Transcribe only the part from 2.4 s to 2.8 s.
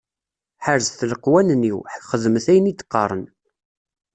ayen i